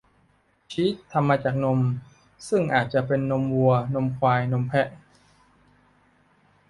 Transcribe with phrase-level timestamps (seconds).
[0.71, 1.79] ชีส ทำมาจากนม
[2.49, 4.87] ซึ่งอาจจะเป็นนมวัว นมควาย นมแพะ